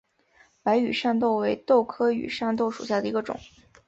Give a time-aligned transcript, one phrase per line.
[0.63, 3.39] 白羽扇豆为豆科羽扇豆属下的一个种。